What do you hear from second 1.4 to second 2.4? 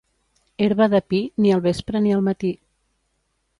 ni al vespre ni al